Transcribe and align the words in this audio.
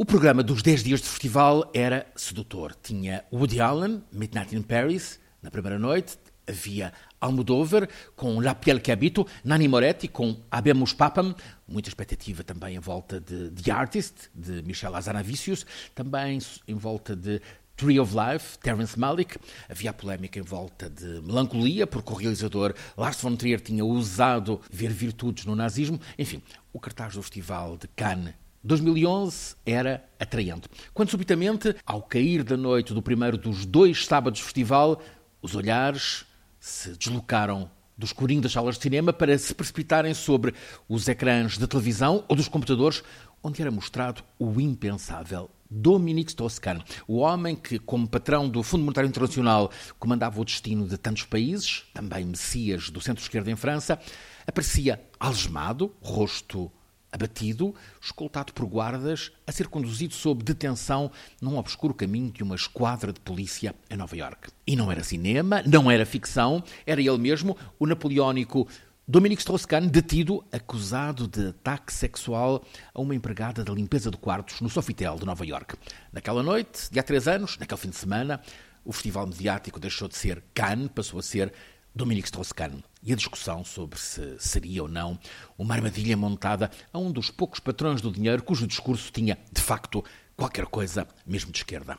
O 0.00 0.04
programa 0.04 0.44
dos 0.44 0.62
10 0.62 0.84
dias 0.84 1.00
de 1.00 1.08
festival 1.08 1.68
era 1.74 2.06
sedutor. 2.14 2.72
Tinha 2.80 3.24
Woody 3.32 3.60
Allen, 3.60 4.00
Midnight 4.12 4.54
in 4.54 4.62
Paris, 4.62 5.18
na 5.42 5.50
primeira 5.50 5.76
noite. 5.76 6.16
Havia 6.46 6.92
Almodóvar 7.20 7.88
com 8.14 8.38
La 8.38 8.54
Piel 8.54 8.78
que 8.78 8.92
Habito, 8.92 9.26
Nani 9.42 9.66
Moretti 9.66 10.06
com 10.06 10.40
Habemus 10.48 10.92
Papam, 10.92 11.34
muita 11.66 11.88
expectativa 11.88 12.44
também 12.44 12.76
em 12.76 12.78
volta 12.78 13.20
de 13.20 13.50
The 13.50 13.72
Artist, 13.72 14.30
de 14.32 14.62
Michel 14.62 14.94
Hazanavicius, 14.94 15.66
também 15.96 16.38
em 16.68 16.76
volta 16.76 17.16
de 17.16 17.42
Tree 17.76 17.98
of 17.98 18.14
Life, 18.14 18.56
Terence 18.60 18.96
Malick. 18.96 19.36
Havia 19.68 19.92
polémica 19.92 20.38
em 20.38 20.42
volta 20.42 20.88
de 20.88 21.20
Melancolia, 21.22 21.88
porque 21.88 22.12
o 22.12 22.16
realizador 22.16 22.72
Lars 22.96 23.20
von 23.20 23.34
Trier 23.34 23.60
tinha 23.60 23.84
usado 23.84 24.60
ver 24.70 24.92
virtudes 24.92 25.44
no 25.44 25.56
nazismo. 25.56 26.00
Enfim, 26.16 26.40
o 26.72 26.78
cartaz 26.78 27.14
do 27.14 27.22
Festival 27.22 27.76
de 27.76 27.88
Cannes 27.88 28.34
2011 28.62 29.56
era 29.64 30.04
atraente. 30.18 30.68
Quando 30.92 31.10
subitamente, 31.10 31.74
ao 31.86 32.02
cair 32.02 32.42
da 32.42 32.56
noite 32.56 32.92
do 32.92 33.02
primeiro 33.02 33.38
dos 33.38 33.64
dois 33.64 34.04
sábados 34.04 34.38
de 34.38 34.44
festival, 34.44 35.00
os 35.40 35.54
olhares 35.54 36.24
se 36.58 36.90
deslocaram 36.96 37.70
do 37.96 38.04
escurinho 38.04 38.40
das 38.40 38.52
salas 38.52 38.76
de 38.76 38.82
cinema 38.82 39.12
para 39.12 39.36
se 39.38 39.54
precipitarem 39.54 40.14
sobre 40.14 40.54
os 40.88 41.08
ecrãs 41.08 41.58
de 41.58 41.66
televisão 41.66 42.24
ou 42.28 42.36
dos 42.36 42.48
computadores, 42.48 43.02
onde 43.42 43.60
era 43.60 43.70
mostrado 43.70 44.22
o 44.38 44.60
impensável. 44.60 45.50
Dominique 45.70 46.30
Strauss-Kahn, 46.30 46.80
o 47.06 47.18
homem 47.18 47.54
que, 47.54 47.78
como 47.78 48.08
patrão 48.08 48.48
do 48.48 48.62
Fundo 48.62 48.84
Monetário 48.84 49.08
Internacional, 49.08 49.70
comandava 49.98 50.40
o 50.40 50.44
destino 50.44 50.86
de 50.86 50.96
tantos 50.96 51.24
países, 51.24 51.84
também 51.92 52.24
messias 52.24 52.88
do 52.88 53.00
centro-esquerda 53.00 53.50
em 53.50 53.56
França, 53.56 53.98
aparecia 54.46 55.02
algemado, 55.20 55.94
rosto 56.00 56.72
abatido, 57.10 57.74
escoltado 58.00 58.52
por 58.52 58.66
guardas, 58.66 59.32
a 59.46 59.52
ser 59.52 59.68
conduzido 59.68 60.14
sob 60.14 60.42
detenção 60.42 61.10
num 61.40 61.56
obscuro 61.56 61.94
caminho 61.94 62.30
de 62.30 62.42
uma 62.42 62.54
esquadra 62.54 63.12
de 63.12 63.20
polícia 63.20 63.74
em 63.90 63.96
Nova 63.96 64.16
York. 64.16 64.50
E 64.66 64.76
não 64.76 64.92
era 64.92 65.02
cinema, 65.02 65.62
não 65.66 65.90
era 65.90 66.04
ficção, 66.04 66.62
era 66.86 67.00
ele 67.00 67.18
mesmo, 67.18 67.56
o 67.78 67.86
napoleónico 67.86 68.68
Dominique 69.10 69.40
Strauss-Kahn, 69.40 69.88
detido, 69.88 70.44
acusado 70.52 71.26
de 71.26 71.48
ataque 71.48 71.90
sexual 71.90 72.62
a 72.92 73.00
uma 73.00 73.14
empregada 73.14 73.64
da 73.64 73.72
limpeza 73.72 74.10
de 74.10 74.18
quartos 74.18 74.60
no 74.60 74.68
Sofitel 74.68 75.16
de 75.16 75.24
Nova 75.24 75.46
York. 75.46 75.76
Naquela 76.12 76.42
noite, 76.42 76.90
de 76.90 77.00
há 77.00 77.02
três 77.02 77.26
anos, 77.26 77.56
naquele 77.56 77.80
fim 77.80 77.88
de 77.88 77.96
semana, 77.96 78.38
o 78.84 78.92
festival 78.92 79.26
mediático 79.26 79.80
deixou 79.80 80.08
de 80.08 80.16
ser 80.16 80.44
Cannes, 80.52 80.90
passou 80.94 81.18
a 81.18 81.22
ser 81.22 81.50
Dominique 81.94 82.28
Strauss-Kahn 82.28 82.82
e 83.02 83.12
a 83.12 83.16
discussão 83.16 83.64
sobre 83.64 83.98
se 83.98 84.36
seria 84.38 84.82
ou 84.82 84.88
não 84.88 85.18
uma 85.56 85.74
armadilha 85.74 86.16
montada 86.16 86.70
a 86.92 86.98
um 86.98 87.10
dos 87.10 87.30
poucos 87.30 87.60
patrões 87.60 88.00
do 88.00 88.10
dinheiro 88.10 88.42
cujo 88.42 88.66
discurso 88.66 89.12
tinha, 89.12 89.38
de 89.52 89.60
facto, 89.60 90.04
qualquer 90.36 90.66
coisa 90.66 91.06
mesmo 91.26 91.52
de 91.52 91.58
esquerda. 91.58 91.98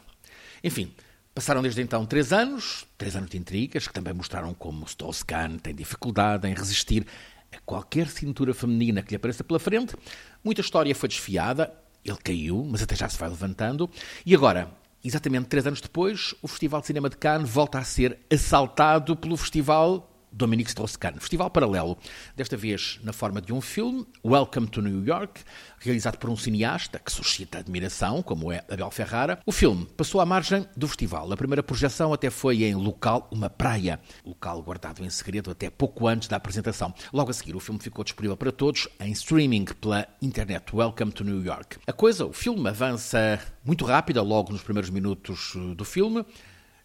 Enfim, 0.63 0.93
passaram 1.33 1.61
desde 1.61 1.81
então 1.81 2.05
três 2.05 2.33
anos, 2.33 2.85
três 2.97 3.15
anos 3.15 3.29
de 3.29 3.37
intrigas, 3.37 3.87
que 3.87 3.93
também 3.93 4.13
mostraram 4.13 4.53
como 4.53 4.85
Strauss-Kahn 4.85 5.57
tem 5.57 5.73
dificuldade 5.73 6.47
em 6.47 6.53
resistir 6.53 7.05
a 7.51 7.59
qualquer 7.65 8.07
cintura 8.07 8.53
feminina 8.53 9.01
que 9.01 9.11
lhe 9.11 9.15
apareça 9.15 9.43
pela 9.43 9.59
frente. 9.59 9.95
Muita 10.43 10.61
história 10.61 10.93
foi 10.93 11.09
desfiada, 11.09 11.73
ele 12.03 12.17
caiu, 12.17 12.65
mas 12.69 12.81
até 12.81 12.95
já 12.95 13.09
se 13.09 13.17
vai 13.17 13.29
levantando, 13.29 13.89
e 14.25 14.35
agora 14.35 14.69
Exatamente 15.03 15.47
três 15.47 15.65
anos 15.65 15.79
depois, 15.79 16.35
o 16.41 16.47
Festival 16.47 16.81
de 16.81 16.87
Cinema 16.87 17.09
de 17.09 17.15
Cannes 17.15 17.49
volta 17.49 17.79
a 17.79 17.83
ser 17.85 18.19
assaltado 18.29 19.15
pelo 19.15 19.37
Festival 19.37 20.09
Dominique 20.39 20.69
Strauss-Kahn, 20.69 21.19
festival 21.19 21.49
paralelo, 21.49 21.97
desta 22.33 22.55
vez 22.55 22.97
na 23.03 23.11
forma 23.11 23.41
de 23.41 23.51
um 23.51 23.59
filme, 23.59 24.07
Welcome 24.23 24.67
to 24.67 24.81
New 24.81 25.05
York, 25.05 25.43
realizado 25.79 26.17
por 26.17 26.29
um 26.29 26.37
cineasta 26.37 26.97
que 26.97 27.11
suscita 27.11 27.57
admiração, 27.57 28.23
como 28.23 28.49
é 28.49 28.63
Abel 28.69 28.89
Ferrara. 28.89 29.41
O 29.45 29.51
filme 29.51 29.85
passou 29.97 30.21
à 30.21 30.25
margem 30.25 30.65
do 30.77 30.87
festival. 30.87 31.29
A 31.29 31.35
primeira 31.35 31.61
projeção 31.61 32.13
até 32.13 32.29
foi 32.29 32.63
em 32.63 32.73
local, 32.73 33.27
uma 33.33 33.49
praia, 33.49 33.99
local 34.23 34.63
guardado 34.63 35.03
em 35.03 35.09
segredo 35.09 35.51
até 35.51 35.69
pouco 35.69 36.07
antes 36.07 36.29
da 36.29 36.37
apresentação. 36.37 36.93
Logo 37.11 37.31
a 37.31 37.33
seguir, 37.33 37.53
o 37.53 37.59
filme 37.59 37.81
ficou 37.81 38.05
disponível 38.05 38.37
para 38.37 38.53
todos 38.53 38.87
em 39.01 39.11
streaming 39.11 39.65
pela 39.65 40.07
internet. 40.21 40.73
Welcome 40.73 41.11
to 41.11 41.25
New 41.25 41.43
York. 41.43 41.79
A 41.85 41.91
coisa, 41.91 42.25
o 42.25 42.31
filme 42.31 42.69
avança 42.69 43.41
muito 43.65 43.83
rápida 43.83 44.21
logo 44.21 44.53
nos 44.53 44.63
primeiros 44.63 44.89
minutos 44.89 45.51
do 45.75 45.83
filme. 45.83 46.25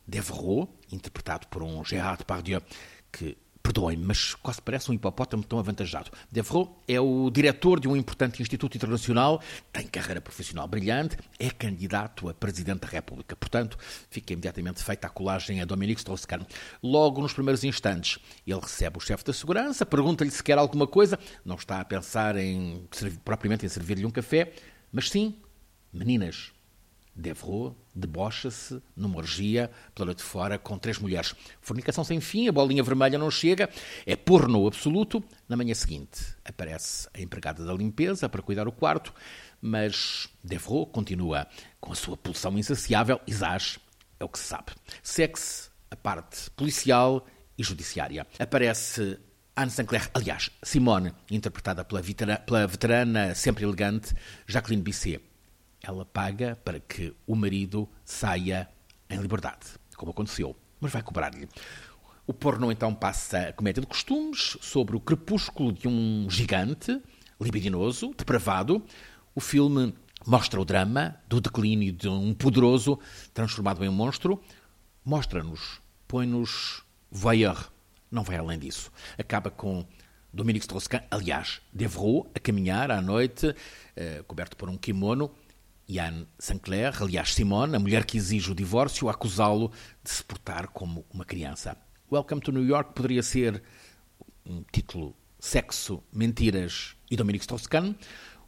Devereux, 0.07 0.69
interpretado 0.91 1.47
por 1.47 1.63
um 1.63 1.85
Gérard 1.85 2.19
Depardieu, 2.19 2.61
que 3.11 3.39
perdoem-me, 3.65 4.05
mas 4.05 4.35
quase 4.35 4.61
parece 4.61 4.91
um 4.91 4.95
hipopótamo 4.95 5.43
tão 5.43 5.59
avantajado. 5.59 6.11
Devereux 6.31 6.69
é 6.87 7.01
o 7.01 7.31
diretor 7.31 7.81
de 7.81 7.89
um 7.89 7.97
importante 7.97 8.43
instituto 8.43 8.77
internacional, 8.77 9.41
tem 9.73 9.87
carreira 9.87 10.21
profissional 10.21 10.69
brilhante, 10.69 11.17
é 11.39 11.49
candidato 11.49 12.29
a 12.29 12.35
presidente 12.35 12.81
da 12.81 12.89
República. 12.89 13.35
Portanto, 13.35 13.79
fica 14.11 14.35
imediatamente 14.35 14.85
feita 14.85 15.07
a 15.07 15.11
colagem 15.11 15.63
a 15.63 15.65
Dominique 15.65 16.01
Strauss-Kahn. 16.01 16.45
Logo 16.83 17.23
nos 17.23 17.33
primeiros 17.33 17.65
instantes, 17.65 18.19
ele 18.47 18.61
recebe 18.61 18.99
o 18.99 19.01
chefe 19.01 19.25
da 19.25 19.33
segurança, 19.33 19.87
pergunta-lhe 19.87 20.31
se 20.31 20.43
quer 20.43 20.59
alguma 20.59 20.87
coisa, 20.87 21.19
não 21.43 21.57
está 21.57 21.81
a 21.81 21.85
pensar 21.87 22.37
em 22.37 22.87
propriamente 23.25 23.65
em 23.65 23.69
servir-lhe 23.71 24.05
um 24.05 24.11
café, 24.11 24.53
mas 24.93 25.09
sim, 25.09 25.37
meninas, 25.91 26.53
Devereux 27.15 27.75
debocha-se 27.95 28.83
numa 28.97 29.19
orgia 29.19 29.71
pela 29.95 30.07
noite 30.07 30.23
fora 30.23 30.59
com 30.59 30.77
três 30.79 30.99
mulheres. 30.99 31.35
Fornicação 31.61 32.03
sem 32.03 32.21
fim, 32.21 32.49
a 32.49 32.53
bolinha 32.53 32.83
vermelha 32.83 33.19
não 33.19 33.31
chega, 33.31 33.69
é 34.05 34.17
porno 34.17 34.67
absoluto. 34.67 35.23
Na 35.49 35.57
manhã 35.57 35.75
seguinte 35.75 36.21
aparece 36.45 37.09
a 37.15 37.21
empregada 37.21 37.65
da 37.65 37.73
limpeza 37.73 38.29
para 38.29 38.43
cuidar 38.43 38.67
o 38.67 38.73
quarto, 38.73 39.15
mas 39.61 40.29
Devereux 40.43 40.89
continua 40.93 41.47
com 41.81 41.93
a 41.93 41.95
sua 41.95 42.17
pulsão 42.17 42.59
insaciável 42.59 43.21
e 43.27 43.33
é 44.19 44.25
o 44.25 44.29
que 44.29 44.39
se 44.39 44.47
sabe. 44.47 44.73
Sexe 45.03 45.71
a 45.91 45.97
parte 45.97 46.51
policial 46.51 47.27
e 47.57 47.63
judiciária. 47.63 48.27
Aparece 48.39 49.19
Anne 49.57 49.71
Sinclair, 49.71 50.11
aliás, 50.13 50.51
Simone, 50.63 51.13
interpretada 51.31 51.85
pela, 51.85 52.03
pela 52.39 52.67
veterana 52.67 53.35
sempre 53.35 53.65
elegante 53.65 54.13
Jacqueline 54.49 54.83
Bisset 54.83 55.34
ela 55.87 56.05
paga 56.05 56.59
para 56.65 56.81
que 56.81 57.15
o 57.27 57.37
marido 57.37 57.89
saia 58.05 58.69
em 59.09 59.19
liberdade, 59.19 59.67
como 59.97 60.11
aconteceu, 60.11 60.57
mas 60.81 60.93
vai 60.93 61.03
cobrar-lhe. 61.03 61.49
O 62.27 62.33
porno 62.33 62.73
então 62.73 62.95
passa 62.95 63.49
a 63.49 63.53
comédia 63.53 63.83
de 63.83 63.87
costumes 63.87 64.57
sobre 64.61 64.97
o 64.97 65.01
crepúsculo 65.01 65.73
de 65.73 65.87
um 65.87 66.27
gigante, 66.31 67.01
libidinoso, 67.39 68.15
depravado. 68.17 68.83
O 69.35 69.41
filme 69.41 69.95
mostra 70.27 70.59
o 70.59 70.65
drama 70.65 71.17
do 71.29 71.39
declínio 71.41 71.93
de 71.93 72.09
um 72.09 72.33
poderoso 72.33 72.99
transformado 73.35 73.85
em 73.85 73.89
um 73.89 73.93
monstro. 73.93 74.43
Mostra-nos, 75.05 75.83
põe-nos 76.09 76.83
voyeur. 77.11 77.71
Não 78.11 78.23
vai 78.23 78.39
além 78.39 78.59
disso. 78.59 78.91
Acaba 79.19 79.51
com 79.51 79.85
Dominique 80.33 80.65
Strauss-Kahn, 80.65 81.03
aliás, 81.11 81.61
Devereux, 81.73 82.27
a 82.35 82.41
caminhar 82.41 82.91
à 82.91 83.03
noite, 83.03 83.55
eh, 83.95 84.25
coberto 84.27 84.57
por 84.57 84.69
um 84.69 84.77
kimono, 84.77 85.31
Anne 85.89 86.27
Sinclair, 86.39 87.03
aliás 87.03 87.35
Simone, 87.35 87.77
a 87.77 87.79
mulher 87.79 88.05
que 88.05 88.17
exige 88.17 88.51
o 88.51 88.55
divórcio, 88.55 89.09
acusá-lo 89.09 89.71
de 90.03 90.11
se 90.11 90.25
portar 90.25 90.69
como 90.69 91.05
uma 91.13 91.25
criança. 91.25 91.77
Welcome 92.11 92.41
to 92.41 92.53
New 92.53 92.65
York 92.65 92.93
poderia 92.95 93.23
ser 93.23 93.63
um 94.47 94.63
título 94.73 95.15
Sexo, 95.39 96.03
Mentiras 96.13 96.97
e 97.11 97.17
Dominique 97.17 97.45
Strauss-Kahn. 97.45 97.95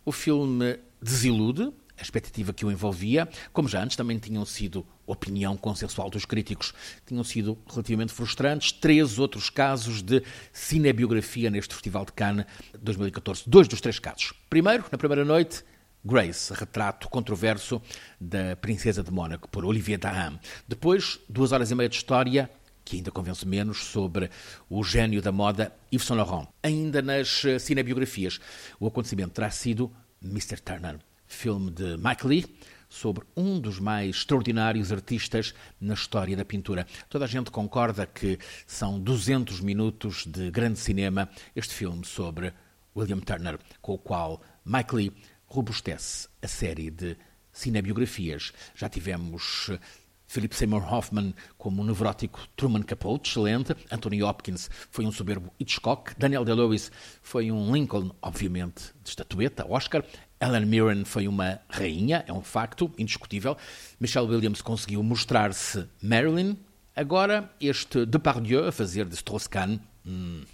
O 0.04 0.12
filme 0.12 0.78
desilude 1.00 1.72
a 1.98 2.02
expectativa 2.02 2.52
que 2.52 2.64
o 2.64 2.70
envolvia, 2.70 3.28
como 3.52 3.68
já 3.68 3.82
antes 3.82 3.96
também 3.96 4.18
tinham 4.18 4.44
sido 4.44 4.86
opinião 5.06 5.56
consensual 5.56 6.10
dos 6.10 6.24
críticos, 6.24 6.74
tinham 7.06 7.24
sido 7.24 7.58
relativamente 7.68 8.12
frustrantes. 8.12 8.72
Três 8.72 9.18
outros 9.18 9.48
casos 9.48 10.02
de 10.02 10.22
cinebiografia 10.52 11.48
neste 11.48 11.72
Festival 11.72 12.04
de 12.04 12.12
Cannes 12.12 12.46
2014. 12.80 13.44
Dois 13.46 13.66
dos 13.66 13.80
três 13.80 13.98
casos. 13.98 14.32
Primeiro, 14.50 14.84
na 14.92 14.98
primeira 14.98 15.24
noite, 15.24 15.64
Grace, 16.06 16.54
retrato 16.54 17.08
controverso 17.08 17.82
da 18.20 18.54
Princesa 18.54 19.02
de 19.02 19.10
Mônaco, 19.10 19.48
por 19.48 19.64
Olivier 19.64 19.98
Dahan. 19.98 20.38
Depois, 20.68 21.18
duas 21.28 21.50
horas 21.50 21.72
e 21.72 21.74
meia 21.74 21.88
de 21.88 21.96
história, 21.96 22.48
que 22.84 22.94
ainda 22.94 23.10
convence 23.10 23.44
menos, 23.44 23.78
sobre 23.78 24.30
o 24.70 24.84
gênio 24.84 25.20
da 25.20 25.32
moda 25.32 25.74
Yves 25.92 26.06
Saint 26.06 26.18
Laurent. 26.18 26.46
Ainda 26.62 27.02
nas 27.02 27.44
eh, 27.44 27.58
cinebiografias, 27.58 28.38
o 28.78 28.86
acontecimento 28.86 29.32
terá 29.32 29.50
sido 29.50 29.90
Mr. 30.22 30.60
Turner, 30.60 31.00
filme 31.26 31.72
de 31.72 31.96
Mike 31.96 32.24
Lee, 32.24 32.56
sobre 32.88 33.24
um 33.36 33.58
dos 33.58 33.80
mais 33.80 34.14
extraordinários 34.14 34.92
artistas 34.92 35.54
na 35.80 35.94
história 35.94 36.36
da 36.36 36.44
pintura. 36.44 36.86
Toda 37.10 37.24
a 37.24 37.28
gente 37.28 37.50
concorda 37.50 38.06
que 38.06 38.38
são 38.64 39.00
200 39.00 39.60
minutos 39.60 40.24
de 40.24 40.52
grande 40.52 40.78
cinema 40.78 41.28
este 41.56 41.74
filme 41.74 42.06
sobre 42.06 42.52
William 42.94 43.18
Turner, 43.18 43.58
com 43.82 43.94
o 43.94 43.98
qual 43.98 44.40
Mike 44.64 44.94
Lee 44.94 45.12
robustece 45.46 46.28
a 46.42 46.48
série 46.48 46.90
de 46.90 47.16
cinebiografias. 47.52 48.52
Já 48.74 48.88
tivemos 48.88 49.68
eh, 49.70 49.78
Philip 50.26 50.54
Seymour 50.54 50.92
Hoffman 50.92 51.34
como 51.56 51.82
um 51.82 51.84
nevrótico 51.84 52.46
Truman 52.56 52.82
Capote, 52.82 53.30
excelente. 53.30 53.74
Anthony 53.90 54.22
Hopkins 54.22 54.68
foi 54.90 55.06
um 55.06 55.12
soberbo 55.12 55.52
Hitchcock. 55.58 56.14
Daniel 56.18 56.44
Day-Lewis 56.44 56.90
foi 57.22 57.50
um 57.50 57.72
Lincoln, 57.72 58.10
obviamente, 58.20 58.92
de 59.02 59.10
estatueta, 59.10 59.66
Oscar. 59.66 60.04
Ellen 60.40 60.66
Mirren 60.66 61.04
foi 61.04 61.26
uma 61.26 61.60
rainha, 61.68 62.24
é 62.26 62.32
um 62.32 62.42
facto 62.42 62.92
indiscutível. 62.98 63.56
Michelle 63.98 64.28
Williams 64.28 64.60
conseguiu 64.60 65.02
mostrar-se 65.02 65.88
Marilyn. 66.02 66.56
Agora, 66.94 67.50
este 67.60 68.04
Depardieu 68.04 68.66
a 68.66 68.72
fazer 68.72 69.06
de 69.06 69.14
Strauss-Kahn 69.14 69.78
hum, 70.04 70.44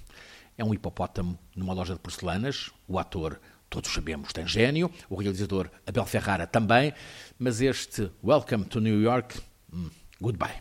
é 0.56 0.65
um 0.65 0.73
hipopótamo 0.75 1.38
numa 1.56 1.73
loja 1.73 1.95
de 1.95 2.00
porcelanas. 2.00 2.71
O 2.87 2.99
ator, 2.99 3.41
todos 3.73 3.91
sabemos, 3.91 4.35
tem 4.35 4.47
gênio. 4.47 4.91
O 5.09 5.17
realizador, 5.17 5.71
Abel 5.87 6.05
Ferrara, 6.05 6.47
também. 6.47 6.93
Mas 7.39 7.63
este 7.63 8.11
Welcome 8.23 8.67
to 8.67 8.81
New 8.81 9.01
York, 9.01 9.41
hum, 9.73 9.89
goodbye. 10.21 10.51